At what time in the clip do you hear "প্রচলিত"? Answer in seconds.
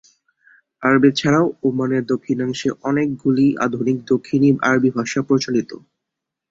5.27-5.71